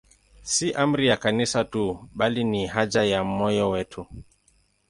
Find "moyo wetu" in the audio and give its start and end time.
3.23-4.05